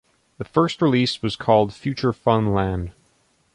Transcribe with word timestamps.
The 0.39 0.45
first 0.45 0.81
release 0.81 1.21
was 1.21 1.35
called 1.35 1.75
Future 1.75 2.11
Fun-Land. 2.11 2.93